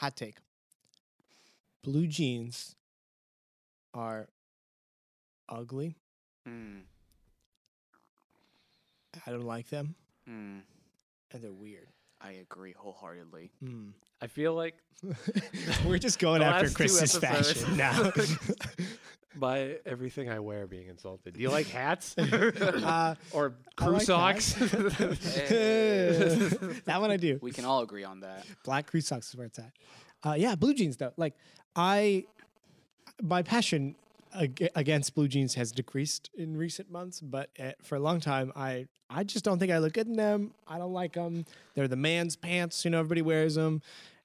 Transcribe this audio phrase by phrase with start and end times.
[0.00, 0.36] hot take.
[1.84, 2.74] Blue jeans
[3.92, 4.28] are
[5.48, 5.94] ugly.
[6.48, 6.80] Mm,
[9.26, 9.94] I don't like them,
[10.28, 10.60] mm,
[11.32, 11.88] and they're weird.
[12.20, 13.50] I agree wholeheartedly.
[13.62, 13.92] Mm.
[14.22, 14.74] I feel like
[15.86, 18.12] We're just going after Chris's fashion now.
[19.36, 21.34] by everything I wear being insulted.
[21.34, 24.52] Do you like hats Uh, or crew like socks?
[24.58, 25.16] that
[27.00, 27.38] one I do.
[27.40, 28.46] We can all agree on that.
[28.64, 29.72] Black crew socks is where it's at.
[30.22, 31.12] Uh, yeah, blue jeans though.
[31.16, 31.34] Like
[31.76, 32.24] I,
[33.22, 33.94] my passion
[34.34, 38.52] ag- against blue jeans has decreased in recent months, but uh, for a long time,
[38.56, 40.52] I I just don't think I look good in them.
[40.68, 41.44] I don't like them.
[41.74, 42.84] They're the man's pants.
[42.84, 43.82] You know, everybody wears them.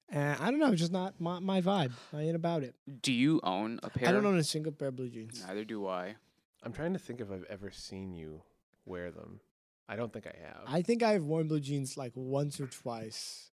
[0.09, 1.91] And I don't know, it's just not my, my vibe.
[2.13, 2.75] I ain't about it.
[3.01, 4.09] Do you own a pair?
[4.09, 5.43] I don't own a single pair of blue jeans.
[5.47, 6.15] Neither do I.
[6.63, 8.41] I'm trying to think if I've ever seen you
[8.85, 9.39] wear them.
[9.87, 10.63] I don't think I have.
[10.67, 13.51] I think I've worn blue jeans like once or twice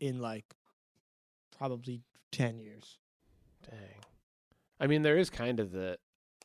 [0.00, 0.44] in like
[1.56, 2.02] probably
[2.32, 2.98] 10 years.
[3.68, 3.78] Dang.
[4.80, 5.98] I mean, there is kind of the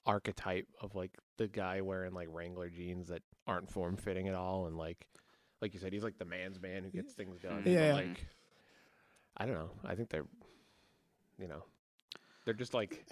[0.05, 4.67] archetype of like the guy wearing like Wrangler jeans that aren't form fitting at all,
[4.67, 5.07] and like,
[5.61, 7.61] like you said, he's like the man's man who gets things done.
[7.63, 7.93] but, Yeah.
[7.93, 8.25] Like,
[9.37, 9.69] I don't know.
[9.85, 10.25] I think they're,
[11.37, 11.63] you know,
[12.45, 13.05] they're just like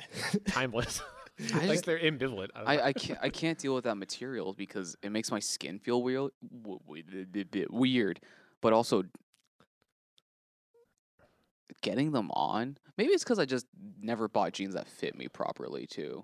[0.48, 1.02] timeless.
[1.54, 2.50] I like just- they're ambivalent.
[2.56, 2.78] I.
[2.78, 6.04] I, I can't I can't deal with that material because it makes my skin feel
[6.04, 6.30] weird,
[7.72, 8.20] weird,
[8.62, 9.04] but also
[11.82, 12.78] getting them on.
[12.98, 13.66] Maybe it's because I just
[14.02, 16.24] never bought jeans that fit me properly too.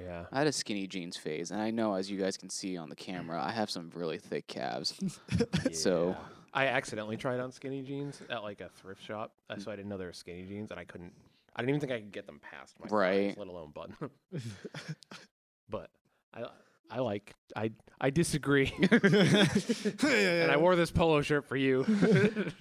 [0.00, 0.24] yeah.
[0.32, 2.88] I had a skinny jeans phase, and I know as you guys can see on
[2.88, 4.94] the camera, I have some really thick calves.
[5.72, 6.24] So- Yeah.
[6.56, 9.90] I accidentally tried on skinny jeans at like a thrift shop, uh, so I didn't
[9.90, 11.12] know they were skinny jeans, and I couldn't.
[11.54, 13.94] I didn't even think I could get them past my thighs, let alone button.
[14.00, 14.10] 'em.
[15.68, 15.90] but
[16.32, 16.44] I,
[16.90, 17.34] I like.
[17.54, 21.84] I, I disagree, and I wore this polo shirt for you.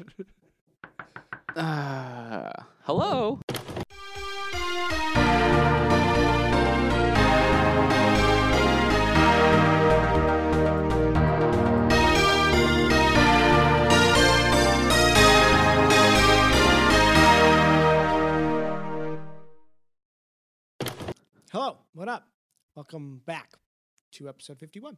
[1.57, 2.51] Ah,
[2.83, 3.39] hello.
[21.55, 22.27] Hello, what up?
[22.75, 23.53] Welcome back
[24.11, 24.97] to episode 51.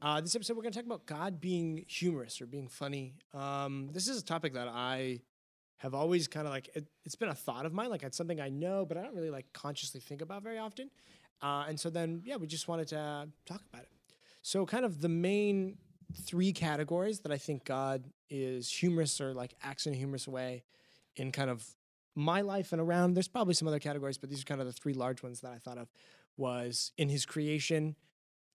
[0.00, 3.12] Uh, this episode, we're going to talk about God being humorous or being funny.
[3.34, 5.20] Um, this is a topic that I
[5.76, 7.90] have always kind of like, it, it's been a thought of mine.
[7.90, 10.88] Like, it's something I know, but I don't really like consciously think about very often.
[11.42, 13.90] Uh, and so then, yeah, we just wanted to talk about it.
[14.40, 15.76] So, kind of the main
[16.16, 20.64] three categories that I think God is humorous or like acts in a humorous way
[21.16, 21.62] in kind of
[22.14, 23.14] my life and around.
[23.14, 25.52] There's probably some other categories, but these are kind of the three large ones that
[25.52, 25.88] I thought of.
[26.36, 27.96] Was in His creation,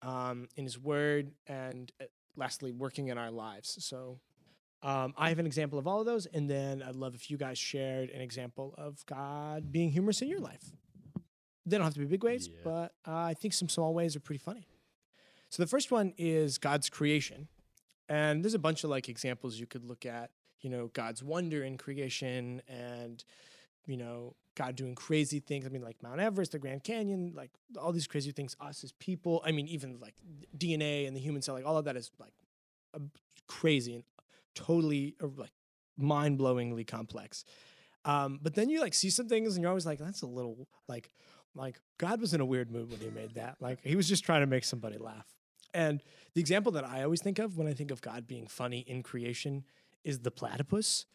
[0.02, 3.78] um, in His Word, and uh, lastly, working in our lives.
[3.84, 4.20] So.
[4.84, 7.36] Um, I have an example of all of those, and then I'd love if you
[7.38, 10.72] guys shared an example of God being humorous in your life.
[11.66, 12.60] They don't have to be big ways, Yeah.
[12.64, 14.68] but uh, I think some small ways are pretty funny.
[15.50, 17.48] So the first one is God's creation.
[18.08, 20.30] And there's a bunch of like examples you could look at,
[20.62, 23.24] you know, God's wonder in creation and,
[23.86, 25.66] you know, God doing crazy things.
[25.66, 28.92] I mean, like Mount Everest, the Grand Canyon, like all these crazy things, us as
[28.94, 29.42] people.
[29.46, 30.16] I mean, even like
[30.58, 32.34] DNA and the human cell, like all of that is like
[33.48, 34.04] crazy and
[34.56, 35.52] totally uh, like
[35.98, 37.46] mind blowingly complex.
[38.04, 40.68] Um, but then you like see some things and you're always like, that's a little
[40.88, 41.12] like,
[41.56, 43.58] like God was in a weird mood when he made that.
[43.60, 45.28] Like he was just trying to make somebody laugh.
[45.74, 46.02] And
[46.34, 49.04] the example that I always think of when I think of God being funny in
[49.04, 49.66] creation
[50.08, 51.06] is the platypus,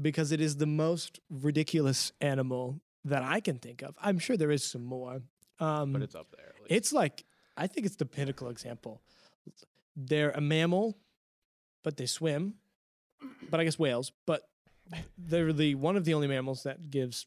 [0.00, 3.94] because it is the most ridiculous animal that I can think of.
[4.02, 5.22] I'm sure there is some more.
[5.60, 6.52] Um, but it's up there.
[6.68, 7.24] it's like
[7.56, 9.00] I think it's the pinnacle example.
[9.96, 10.98] They're a mammal,
[11.82, 12.54] but they swim.
[13.50, 14.12] But I guess whales.
[14.26, 14.42] But
[15.16, 17.26] they're the one of the only mammals that gives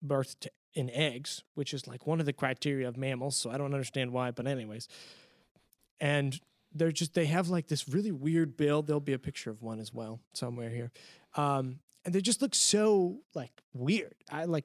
[0.00, 3.36] birth to in eggs, which is like one of the criteria of mammals.
[3.36, 4.88] So I don't understand why, but anyways.
[5.98, 6.38] And
[6.78, 8.86] they're just they have like this really weird build.
[8.86, 10.90] There'll be a picture of one as well somewhere here.
[11.34, 14.14] Um, and they just look so like weird.
[14.30, 14.64] I like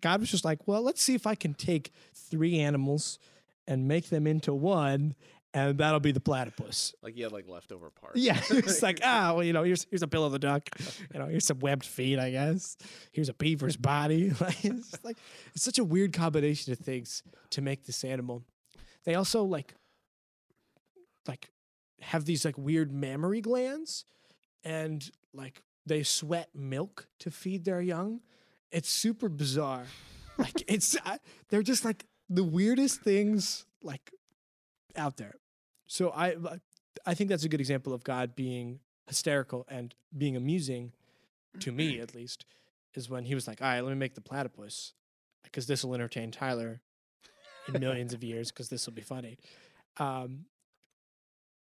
[0.00, 3.18] God was just like, well, let's see if I can take three animals
[3.66, 5.14] and make them into one,
[5.52, 6.94] and that'll be the platypus.
[7.02, 8.18] like you had like leftover parts.
[8.18, 10.68] Yeah, it's like, ah, well, you know, here's here's a bill of the duck,
[11.12, 12.76] you know, here's some webbed feet, I guess.
[13.12, 14.32] Here's a beaver's body.
[14.40, 15.16] Like, it's just like
[15.54, 18.42] it's such a weird combination of things to make this animal.
[19.04, 19.74] They also like
[21.26, 21.50] like
[22.00, 24.04] have these like weird mammary glands,
[24.62, 28.20] and like they sweat milk to feed their young.
[28.70, 29.84] It's super bizarre.
[30.38, 30.96] like it's
[31.48, 34.12] they're just like the weirdest things like
[34.96, 35.34] out there.
[35.86, 36.36] So I
[37.06, 40.92] I think that's a good example of God being hysterical and being amusing
[41.60, 42.46] to me at least
[42.94, 44.94] is when he was like, "All right, let me make the platypus
[45.42, 46.80] because this will entertain Tyler
[47.68, 49.38] in millions of years because this will be funny."
[49.98, 50.46] Um,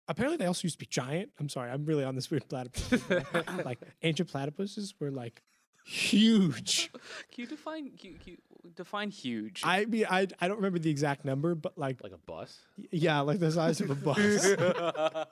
[0.07, 1.29] apparently, they also used to be giant.
[1.39, 2.91] I'm sorry, I'm really on this weird platypus.
[3.65, 5.41] like ancient platypuses were like
[5.85, 6.91] huge.
[7.31, 8.37] Can you define can you, can you
[8.75, 9.61] define huge?
[9.63, 12.59] I mean, I I don't remember the exact number, but like Like a bus.
[12.91, 14.45] yeah, like the size of a bus.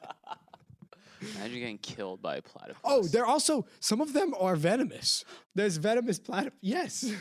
[1.36, 2.82] Imagine getting killed by a platypus.
[2.86, 5.26] oh, they're also some of them are venomous.
[5.54, 6.58] There's venomous platypus.
[6.62, 7.12] Yes.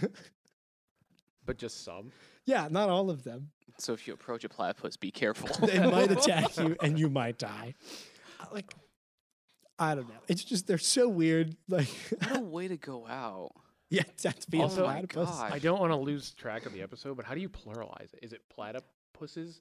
[1.45, 2.13] But just some.
[2.49, 3.51] Yeah, not all of them.
[3.79, 5.49] so if you approach a platypus, be careful.
[5.67, 7.75] They might attack you and you might die.
[8.41, 8.73] Uh, Like
[9.79, 10.21] I don't know.
[10.29, 11.55] It's just they're so weird.
[11.69, 13.51] Like what a way to go out.
[13.91, 15.53] yeah, that's being Also, a platypus God.
[15.53, 18.21] I don't want to lose track of the episode, but how do you pluralize it?
[18.23, 19.61] Is it platypuses?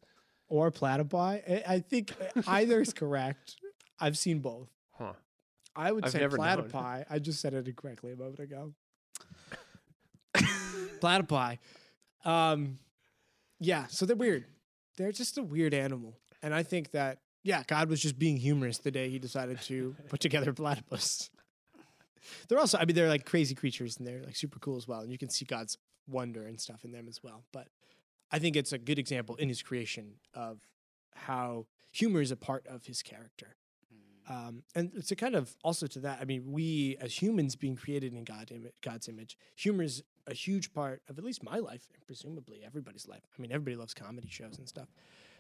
[0.50, 1.42] or platypi.
[1.68, 2.14] I, I think
[2.48, 3.58] either is correct.
[4.00, 4.70] I've seen both.
[4.98, 5.12] Huh.
[5.76, 6.70] I would I've say never known.
[6.70, 7.06] platypi.
[7.10, 8.74] I just said it incorrectly a moment ago.
[11.02, 11.58] platypi.
[12.26, 12.80] Um,
[13.60, 14.46] yeah, so they're weird.
[14.98, 16.18] They're just a weird animal.
[16.42, 19.96] And I think that, yeah, God was just being humorous the day he decided to
[20.10, 21.30] put together platypus.
[22.48, 25.02] They're also, I mean, they're like crazy creatures and they're like super cool as well.
[25.02, 25.78] And you can see God's
[26.08, 27.44] wonder and stuff in them as well.
[27.54, 27.68] But
[28.32, 30.60] I think it's a good example in his creation of
[31.16, 33.56] how humor is a part of his character.
[34.30, 36.20] Um, and it's a kind of also to that.
[36.22, 40.74] I mean, we as humans being created in God God's image, humor is a huge
[40.74, 43.24] part of at least my life and presumably everybody's life.
[43.38, 44.90] I mean, everybody loves comedy shows and stuff.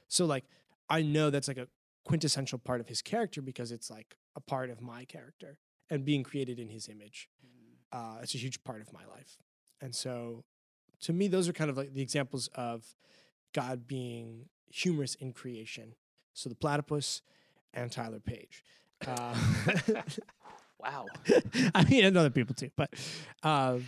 [0.07, 0.45] So like,
[0.89, 1.67] I know that's like a
[2.05, 5.57] quintessential part of his character because it's like a part of my character
[5.89, 7.29] and being created in his image.
[7.91, 9.37] Uh, it's a huge part of my life.
[9.81, 10.43] And so,
[11.01, 12.83] to me, those are kind of like the examples of
[13.53, 15.93] God being humorous in creation.
[16.33, 17.21] So the platypus
[17.73, 18.63] and Tyler Page.
[19.07, 19.35] Uh,
[20.79, 21.05] Wow.
[21.75, 22.93] I mean, and other people too, but
[23.43, 23.85] um,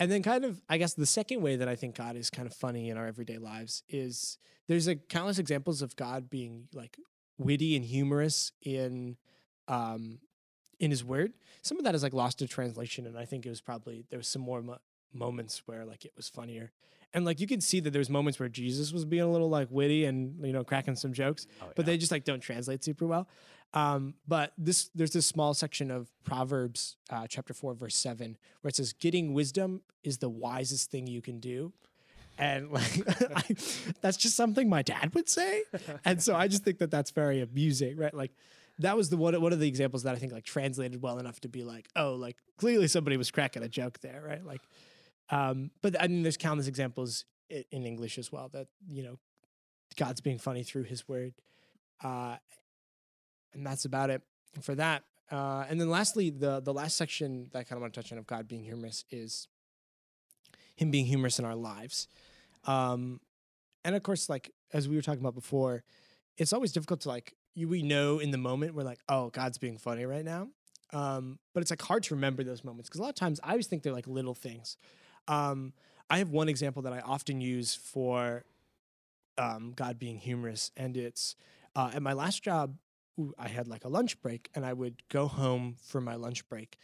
[0.00, 2.46] and then kind of, I guess the second way that I think God is kind
[2.48, 6.96] of funny in our everyday lives is there's a countless examples of God being like
[7.38, 9.16] witty and humorous in
[9.68, 10.18] um,
[10.80, 11.32] in His Word.
[11.62, 14.18] Some of that is like lost to translation, and I think it was probably there
[14.18, 14.78] was some more mo-
[15.12, 16.72] moments where like it was funnier.
[17.12, 19.68] And like you can see that there's moments where Jesus was being a little like
[19.70, 23.06] witty and you know cracking some jokes, Oh, but they just like don't translate super
[23.06, 23.28] well.
[23.72, 28.68] Um, but this there's this small section of Proverbs uh, chapter four verse seven where
[28.68, 31.72] it says, "Getting wisdom is the wisest thing you can do,"
[32.36, 33.02] and like
[33.36, 33.42] I,
[34.00, 35.62] that's just something my dad would say,
[36.04, 38.12] and so I just think that that's very amusing, right?
[38.12, 38.32] Like
[38.80, 41.38] that was the one one of the examples that I think like translated well enough
[41.40, 44.44] to be like, oh, like clearly somebody was cracking a joke there, right?
[44.44, 44.62] Like,
[45.30, 49.18] um, but I mean, there's countless examples in English as well that you know
[49.96, 51.34] God's being funny through His Word.
[52.02, 52.36] Uh,
[53.52, 54.22] and that's about it
[54.60, 55.04] for that.
[55.30, 58.12] Uh, and then lastly, the the last section that I kind of want to touch
[58.12, 59.48] on of God being humorous is
[60.76, 62.08] Him being humorous in our lives.
[62.66, 63.20] Um,
[63.84, 65.84] and of course, like as we were talking about before,
[66.36, 69.58] it's always difficult to like you we know in the moment we're like, oh, God's
[69.58, 70.48] being funny right now.
[70.92, 73.50] Um, but it's like hard to remember those moments because a lot of times I
[73.50, 74.76] always think they're like little things.
[75.28, 75.72] Um,
[76.08, 78.44] I have one example that I often use for
[79.38, 81.36] um, God being humorous, and it's
[81.76, 82.74] uh, at my last job.
[83.38, 86.78] I had like a lunch break, and I would go home for my lunch break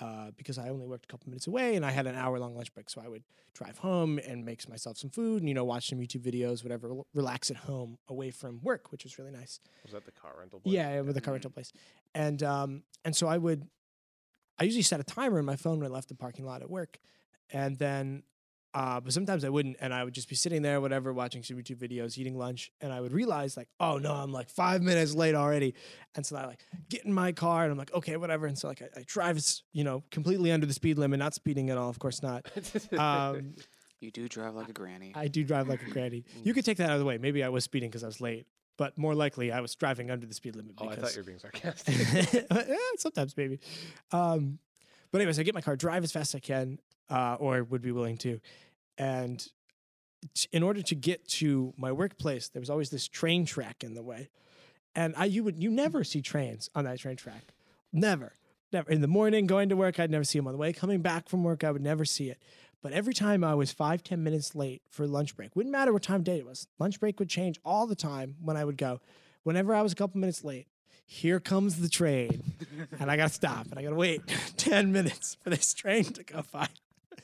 [0.00, 2.54] uh, because I only worked a couple minutes away, and I had an hour long
[2.54, 2.88] lunch break.
[2.88, 5.98] So I would drive home and make myself some food, and you know, watch some
[5.98, 9.60] YouTube videos, whatever, rel- relax at home away from work, which was really nice.
[9.82, 10.60] Was that the car rental?
[10.60, 10.74] place?
[10.74, 11.72] Yeah, with the car rental place,
[12.14, 13.66] and um, and so I would,
[14.58, 16.70] I usually set a timer in my phone when I left the parking lot at
[16.70, 16.98] work,
[17.50, 18.22] and then,
[18.74, 21.56] uh, but sometimes I wouldn't, and I would just be sitting there, whatever, watching some
[21.56, 25.14] YouTube videos, eating lunch, and I would realize like, oh no, I'm like five minutes
[25.14, 25.74] late already,
[26.14, 28.68] and so I like get in my car, and I'm like, okay, whatever, and so
[28.68, 31.88] like I, I drive, you know, completely under the speed limit, not speeding at all,
[31.88, 32.46] of course not.
[32.98, 33.54] Um,
[34.00, 35.12] You do drive like a granny.
[35.16, 36.24] I do drive like a granny.
[36.44, 37.18] You could take that out of the way.
[37.18, 38.46] Maybe I was speeding because I was late,
[38.76, 40.76] but more likely I was driving under the speed limit.
[40.78, 42.46] oh, I because thought you were being sarcastic.
[42.68, 43.58] yeah, sometimes maybe.
[44.12, 44.60] Um,
[45.10, 46.78] but anyways, I get my car, drive as fast as I can,
[47.10, 48.40] uh, or would be willing to,
[48.96, 49.46] and
[50.34, 53.94] t- in order to get to my workplace, there was always this train track in
[53.94, 54.28] the way,
[54.94, 57.54] and I you would you never see trains on that train track,
[57.92, 58.34] never,
[58.72, 58.90] never.
[58.90, 60.72] In the morning, going to work, I'd never see them on the way.
[60.72, 62.42] Coming back from work, I would never see it.
[62.80, 66.02] But every time I was five, ten minutes late for lunch break, wouldn't matter what
[66.02, 66.68] time of day it was.
[66.78, 69.00] Lunch break would change all the time when I would go.
[69.42, 70.68] Whenever I was a couple minutes late,
[71.10, 72.42] here comes the train.
[73.00, 74.22] and I gotta stop and I gotta wait
[74.58, 76.68] 10 minutes for this train to go by.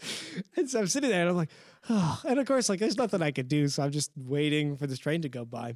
[0.56, 1.50] and so I'm sitting there and I'm like,
[1.90, 2.20] oh.
[2.26, 3.68] and of course, like there's nothing I could do.
[3.68, 5.74] So I'm just waiting for this train to go by.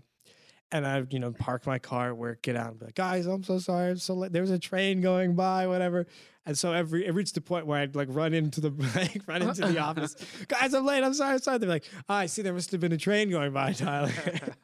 [0.73, 3.45] and I've, you know, park my car work, get out, and be like, guys, I'm
[3.45, 4.33] so sorry, I'm so late.
[4.33, 6.07] There was a train going by, whatever.
[6.47, 9.43] And so every it reached the point where I'd like run into the like run
[9.43, 10.17] into the office,
[10.49, 11.05] guys, I'm late.
[11.05, 11.59] I'm sorry, I'm sorry.
[11.59, 14.11] They're like, oh, I see, there must have been a train going by, Tyler.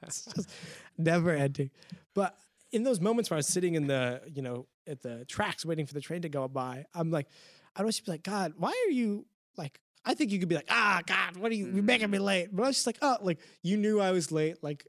[0.03, 0.49] it's just
[0.97, 1.71] never ending.
[2.15, 2.39] But
[2.75, 5.87] in those moments where I was sitting in the, you know, at the tracks waiting
[5.87, 7.29] for the train to go by, I'm like,
[7.77, 9.27] I'd always be like, God, why are you
[9.57, 9.81] like?
[10.05, 11.67] I think you could be like, ah, God, what are you?
[11.73, 12.49] You're making me late.
[12.53, 14.63] But I was just like, oh, like you knew I was late.
[14.63, 14.87] Like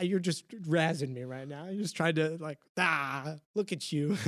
[0.00, 1.66] uh, you're just razzing me right now.
[1.66, 4.16] You're just trying to like, ah, look at you.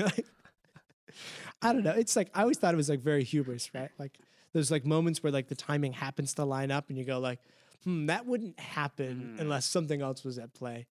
[1.63, 1.93] I don't know.
[1.93, 3.91] It's like I always thought it was like very humorous, right?
[3.99, 4.19] Like
[4.53, 7.41] there's like moments where like the timing happens to line up, and you go like,
[7.85, 9.41] hmm, that wouldn't happen Mm.
[9.41, 10.87] unless something else was at play.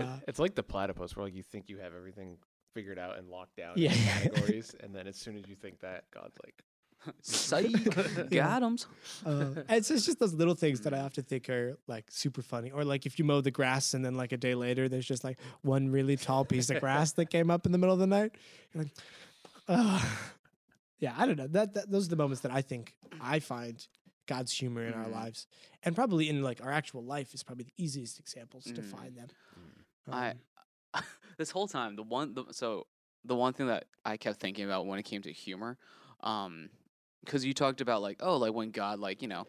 [0.00, 2.38] It- Uh, it's like the platypus, where like you think you have everything
[2.74, 3.92] figured out and locked down Yeah.
[3.92, 3.98] in
[4.32, 6.62] categories, and then as soon as you think that, God's like,
[7.22, 7.70] Psych,
[8.30, 8.48] Yeah.
[8.48, 8.76] got 'em.
[9.26, 12.40] uh, it's, it's just those little things that I have to think are like super
[12.42, 12.70] funny.
[12.70, 15.22] Or like if you mow the grass and then like a day later, there's just
[15.22, 18.06] like one really tall piece of grass that came up in the middle of the
[18.06, 18.32] night.
[18.72, 18.92] You're like,
[19.68, 20.18] oh.
[20.98, 21.46] yeah, I don't know.
[21.48, 23.86] That, that those are the moments that I think I find
[24.26, 25.12] God's humor in our Mhm.
[25.12, 25.46] lives,
[25.82, 28.84] and probably in like our actual life is probably the easiest examples to Mm.
[28.84, 29.28] find them.
[30.10, 30.34] I
[30.94, 31.02] Um,
[31.38, 32.86] this whole time the one the, so
[33.24, 35.78] the one thing that I kept thinking about when it came to humor,
[36.22, 36.68] um,
[37.24, 39.46] because you talked about like oh like when God like you know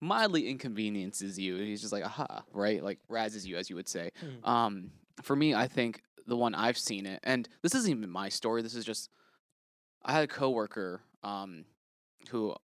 [0.00, 4.10] mildly inconveniences you, he's just like aha right like razzes you as you would say.
[4.22, 4.48] Mm.
[4.48, 4.90] Um,
[5.22, 8.62] for me, I think the one I've seen it, and this isn't even my story.
[8.62, 9.10] This is just
[10.04, 11.64] I had a coworker um,
[12.30, 12.54] who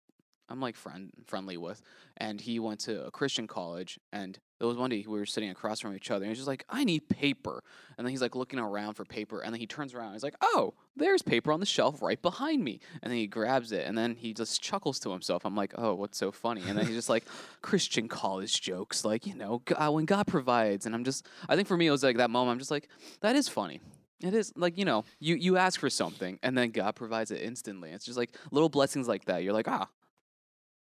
[0.53, 1.81] I'm like friend friendly with,
[2.17, 3.99] and he went to a Christian college.
[4.11, 6.47] And there was one day we were sitting across from each other, and he's just
[6.47, 7.63] like, "I need paper,"
[7.97, 10.23] and then he's like looking around for paper, and then he turns around, and he's
[10.23, 13.87] like, "Oh, there's paper on the shelf right behind me," and then he grabs it,
[13.87, 15.43] and then he just chuckles to himself.
[15.43, 17.25] I'm like, "Oh, what's so funny?" And then he's just like,
[17.63, 21.67] "Christian college jokes, like you know, God, when God provides," and I'm just, I think
[21.67, 22.51] for me it was like that moment.
[22.51, 22.89] I'm just like,
[23.21, 23.81] that is funny.
[24.21, 27.41] It is like you know, you you ask for something and then God provides it
[27.41, 27.89] instantly.
[27.89, 29.43] It's just like little blessings like that.
[29.43, 29.89] You're like ah,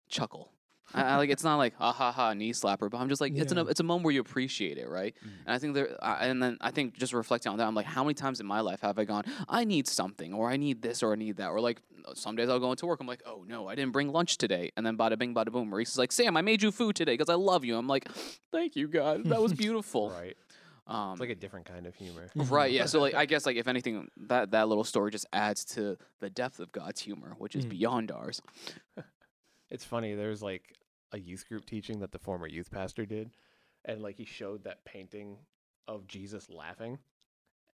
[0.10, 0.52] chuckle.
[0.92, 3.38] I, I like it's not like ah ha ha knee slapper, but I'm just like
[3.38, 5.14] it's an, it's a moment where you appreciate it, right?
[5.24, 5.30] Mhm.
[5.46, 7.86] And I think there, I and then I think just reflecting on that, I'm like,
[7.86, 10.82] how many times in my life have I gone, I need something, or I need
[10.82, 11.80] this, or I need that, or like
[12.16, 14.72] some days I'll go into work, I'm like, oh no, I didn't bring lunch today,
[14.76, 17.14] and then bada bing, bada boom, Maurice is like, Sam, I made you food today
[17.14, 17.78] because I love you.
[17.78, 18.10] I'm like,
[18.52, 20.10] thank you, God, that was beautiful.
[20.10, 20.36] right.
[20.88, 22.32] Um, It's like a different kind of humor.
[22.36, 22.72] Right.
[22.72, 22.86] Yeah.
[22.88, 26.32] So like, I guess like if anything, that that little story just adds to the
[26.32, 27.70] depth of God's humor, which is Mhm.
[27.70, 28.42] beyond ours.
[29.70, 30.16] It's funny.
[30.16, 30.74] There's like
[31.12, 33.32] a youth group teaching that the former youth pastor did,
[33.86, 35.38] and like he showed that painting
[35.88, 37.00] of Jesus laughing,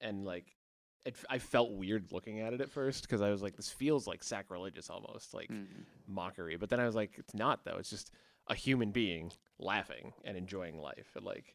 [0.00, 0.56] and like
[1.04, 4.06] it, I felt weird looking at it at first because I was like, this feels
[4.06, 5.66] like sacrilegious almost, like Mm.
[6.06, 6.56] mockery.
[6.56, 7.76] But then I was like, it's not though.
[7.78, 8.12] It's just
[8.48, 11.54] a human being laughing and enjoying life, and like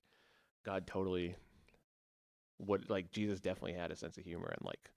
[0.65, 1.35] God totally
[2.59, 4.89] would like Jesus definitely had a sense of humor and like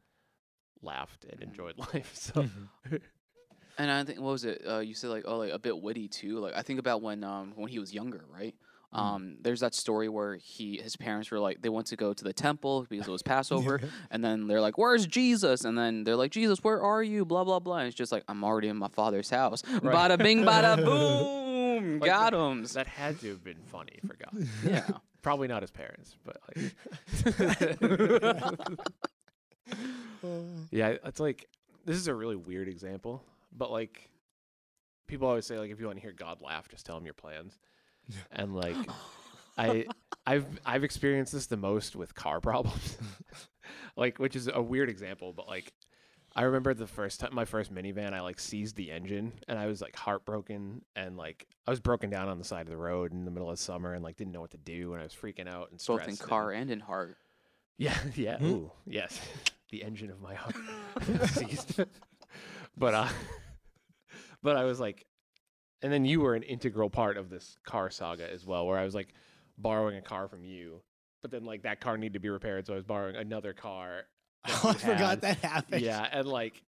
[0.81, 1.45] laughed and Mhm.
[1.45, 2.15] enjoyed life.
[2.15, 2.69] So Mhm.
[3.79, 4.63] And I think what was it?
[4.69, 6.39] Uh, you said like oh like a bit witty too.
[6.41, 8.55] Like I think about when um when he was younger, right?
[8.95, 8.99] Mm.
[8.99, 12.25] Um, there's that story where he his parents were like they went to go to
[12.25, 13.81] the temple because it was Passover,
[14.11, 17.45] and then they're like, "Where's Jesus?" And then they're like, "Jesus, where are you?" Blah
[17.45, 17.79] blah blah.
[17.79, 19.63] And it's just like I'm already in my father's house.
[19.83, 19.95] Right.
[20.11, 22.65] Bada bing, bada boom, Like got him.
[22.75, 24.49] that had to have been funny for God.
[24.67, 24.87] Yeah.
[25.23, 26.73] Probably not his parents, but like
[30.71, 31.47] Yeah, it's like
[31.85, 33.23] this is a really weird example,
[33.59, 34.09] but like
[35.09, 37.15] people always say like if you want to hear God laugh, just tell him your
[37.15, 37.59] plans.
[38.31, 38.77] And like
[39.59, 39.87] I
[40.27, 42.97] I've I've experienced this the most with car problems.
[43.97, 45.73] like which is a weird example, but like
[46.37, 49.67] I remember the first time my first minivan I like seized the engine and I
[49.67, 53.13] was like heartbroken and like I was broken down on the side of the road
[53.13, 55.15] in the middle of summer and like didn't know what to do and I was
[55.15, 56.01] freaking out and stressed.
[56.01, 57.17] Both in stressed car and, and in heart.
[57.77, 58.39] yeah, yeah.
[58.39, 58.47] Hmm.
[58.47, 59.19] Ooh, yes.
[59.71, 60.55] the engine of my heart
[61.31, 61.81] seized.
[62.77, 63.09] but uh
[64.43, 65.07] but I was like
[65.83, 68.85] and then you were an integral part of this car saga as well, where I
[68.85, 69.09] was like
[69.57, 70.81] borrowing a car from you,
[71.23, 74.03] but then like that car needed to be repaired, so I was borrowing another car.
[74.65, 75.21] Oh, I forgot had.
[75.23, 75.83] that happened.
[75.83, 76.63] Yeah, and like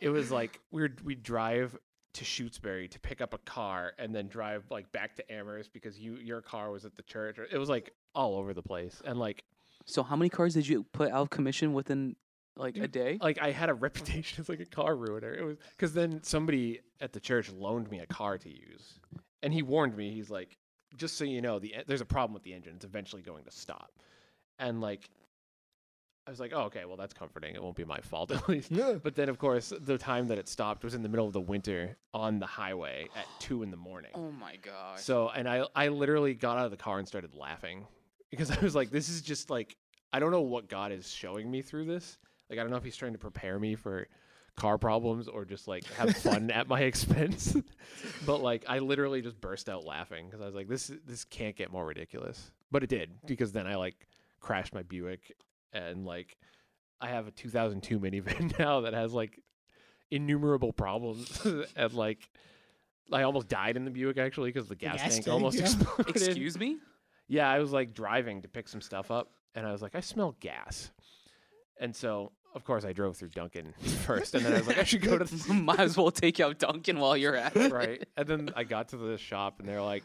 [0.00, 1.76] it was like we'd we drive
[2.14, 5.98] to Shutesbury to pick up a car and then drive like back to Amherst because
[5.98, 7.36] you your car was at the church.
[7.50, 9.02] It was like all over the place.
[9.04, 9.44] And like
[9.84, 12.16] So how many cars did you put out of commission within
[12.56, 12.92] like a mm.
[12.92, 13.18] day?
[13.20, 15.32] like I had a reputation as like a car ruiner.
[15.32, 19.00] It was because then somebody at the church loaned me a car to use,
[19.42, 20.12] and he warned me.
[20.12, 20.56] He's like,
[20.96, 22.74] "Just so you know, the there's a problem with the engine.
[22.76, 23.90] It's eventually going to stop."
[24.58, 25.10] And like,
[26.26, 26.84] I was like, "Oh, okay.
[26.84, 27.54] Well, that's comforting.
[27.54, 28.94] It won't be my fault at least." Yeah.
[29.02, 31.40] But then, of course, the time that it stopped was in the middle of the
[31.40, 34.12] winter on the highway at two in the morning.
[34.14, 35.00] Oh my god!
[35.00, 37.86] So, and I, I literally got out of the car and started laughing,
[38.30, 39.76] because I was like, this is just like
[40.12, 42.18] I don't know what God is showing me through this.
[42.48, 44.06] Like I don't know if He's trying to prepare me for
[44.56, 47.56] car problems or just like have fun at my expense.
[48.26, 51.56] but like I literally just burst out laughing because I was like, this this can't
[51.56, 52.52] get more ridiculous.
[52.70, 54.08] But it did because then I like
[54.40, 55.32] crashed my Buick
[55.72, 56.36] and like
[57.00, 59.40] I have a 2002 minivan now that has like
[60.10, 61.44] innumerable problems
[61.76, 62.28] and like
[63.12, 65.64] I almost died in the Buick actually because the gas, gas tank, tank, almost yeah.
[65.64, 66.16] exploded.
[66.16, 66.78] Excuse me?
[67.28, 70.00] Yeah, I was like driving to pick some stuff up, and I was like, I
[70.00, 70.90] smell gas,
[71.78, 73.72] and so of course I drove through Dunkin'
[74.06, 76.38] first, and then I was like, I should go to the Might as well take
[76.40, 77.72] out Dunkin' while you're at it.
[77.72, 80.04] right, and then I got to the shop, and they're like,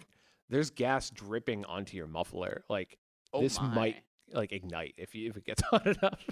[0.49, 2.97] "There's gas dripping onto your muffler, like
[3.33, 3.67] Oh this my.
[3.75, 3.95] might
[4.33, 6.25] like ignite if you if it gets hot enough."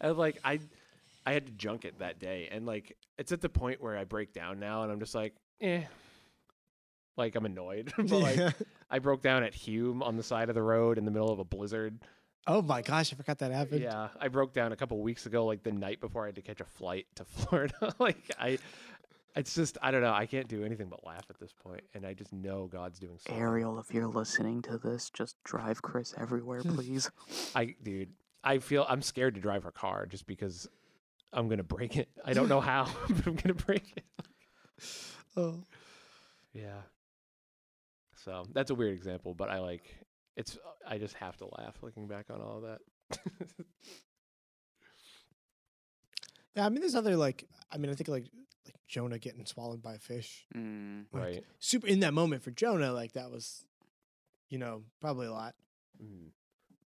[0.00, 0.60] and like I,
[1.26, 4.04] I had to junk it that day, and like it's at the point where I
[4.04, 5.82] break down now, and I'm just like, eh.
[7.16, 8.50] Like I'm annoyed, but like Yeah.
[8.90, 11.38] I broke down at Hume on the side of the road in the middle of
[11.38, 11.98] a blizzard.
[12.46, 13.82] Oh my gosh, I forgot that happened.
[13.82, 16.42] Yeah, I broke down a couple weeks ago, like the night before I had to
[16.42, 17.94] catch a flight to Florida.
[17.98, 18.58] like I,
[19.36, 20.12] it's just I don't know.
[20.12, 23.18] I can't do anything but laugh at this point, and I just know God's doing
[23.18, 23.40] something.
[23.40, 27.10] Ariel, if you're listening to this, just drive Chris everywhere, please.
[27.54, 28.10] I, dude,
[28.42, 30.68] I feel I'm scared to drive her car just because
[31.32, 32.08] I'm gonna break it.
[32.24, 34.04] I don't know how, but I'm gonna break it.
[35.36, 35.62] Oh.
[36.52, 36.82] Yeah.
[38.24, 39.82] So that's a weird example, but I like
[40.36, 40.58] it's.
[40.86, 43.18] I just have to laugh looking back on all of that.
[46.56, 48.26] Yeah, I mean, there's other like, I mean, I think like
[48.66, 50.46] like Jonah getting swallowed by a fish.
[50.54, 51.06] Mm.
[51.12, 51.44] Like, right.
[51.58, 53.66] Super in that moment for Jonah, like that was,
[54.48, 55.54] you know, probably a lot.
[56.02, 56.28] Mm.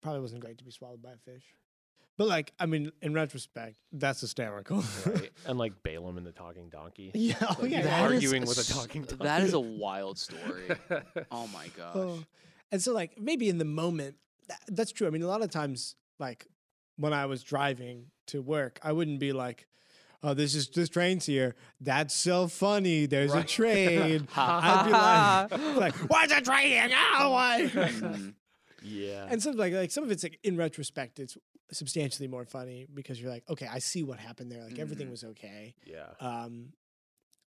[0.01, 1.45] Probably wasn't great to be swallowed by a fish.
[2.17, 4.83] But like, I mean, in retrospect, that's hysterical.
[5.07, 5.31] Right.
[5.47, 7.11] and like Balaam and the talking donkey.
[7.15, 7.35] yeah.
[7.43, 7.77] Oh Like, yeah.
[7.79, 7.91] he's yeah.
[8.01, 9.25] That is arguing with a s- talking donkey.
[9.25, 10.69] That is a wild story.
[11.31, 11.95] Oh my gosh.
[11.95, 12.25] Oh.
[12.73, 14.17] And so, like, maybe in the moment,
[14.49, 15.07] tha- that's true.
[15.07, 16.47] I mean, a lot of times, like,
[16.97, 19.67] when I was driving to work, I wouldn't be like,
[20.23, 21.55] "Oh, this is this train's here.
[21.81, 23.07] That's so funny.
[23.07, 26.89] There's a train." I'd be like, like, "Why's a train here?
[27.19, 28.35] Go away!" Mm.
[28.83, 29.27] yeah.
[29.31, 31.37] and some like like some of it's like in retrospect, it's
[31.71, 34.63] substantially more funny because you're like, "Okay, I see what happened there.
[34.65, 35.11] Like everything Mhm.
[35.13, 36.07] was okay." yeah.
[36.21, 36.73] Um,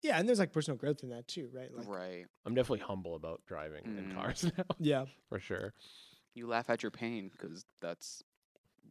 [0.03, 1.73] yeah, and there's like personal growth in that too, right?
[1.75, 2.27] Like, right.
[2.47, 4.15] I'm definitely humble about driving in Mm.
[4.15, 5.05] cars now, yeah.
[5.29, 5.73] for sure.
[6.35, 8.23] You laugh at your pain because that's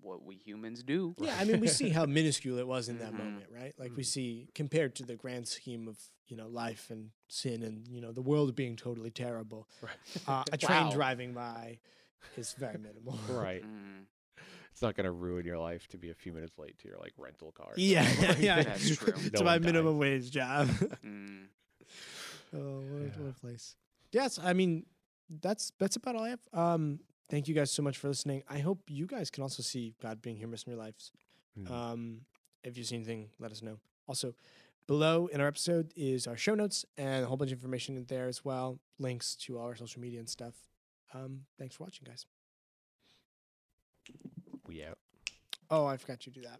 [0.01, 1.15] what we humans do.
[1.17, 3.17] Yeah, I mean, we see how minuscule it was in that Mhm.
[3.17, 3.73] moment, right?
[3.77, 4.07] Like we Mhm.
[4.07, 8.11] see compared to the grand scheme of you know life and sin and you know
[8.11, 9.67] the world being totally terrible.
[9.81, 9.97] Right.
[10.27, 10.91] Uh, a train Wow.
[10.91, 11.79] driving by
[12.37, 13.17] is very minimal.
[13.27, 13.63] Right.
[13.63, 14.05] Mm.
[14.79, 17.11] It's not gonna ruin your life to be a few minutes late to your like
[17.17, 17.71] rental car.
[17.71, 18.07] or Yeah,
[18.39, 19.11] yeah, That's true.
[19.17, 19.65] it's No my died.
[19.65, 20.69] minimum wage job.
[21.05, 21.47] Mm.
[22.53, 23.75] oh, what, a, what a place.
[24.13, 24.85] Yes, I mean
[25.41, 26.39] that's that's about all I have.
[26.53, 28.41] Um, thank you guys so much for listening.
[28.49, 31.11] I hope you guys can also see God being humorous in your lives.
[31.59, 31.69] Mm.
[31.69, 32.21] Um,
[32.63, 33.79] if you see anything, let us know.
[34.07, 34.33] Also,
[34.87, 38.05] below in our episode is our show notes and a whole bunch of information in
[38.05, 40.53] there as well, links to all our social media and stuff.
[41.13, 42.25] Um, thanks for watching, guys.
[44.79, 44.97] We out.
[45.69, 46.59] Oh, I forgot you do that.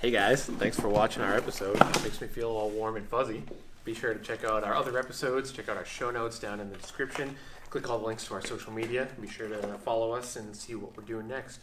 [0.00, 1.76] Hey guys, thanks for watching our episode.
[1.76, 3.42] It makes me feel all warm and fuzzy.
[3.84, 6.70] Be sure to check out our other episodes, check out our show notes down in
[6.70, 7.36] the description.
[7.70, 9.08] Click all the links to our social media.
[9.20, 11.60] Be sure to follow us and see what we're doing next.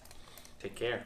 [0.60, 1.06] Take care.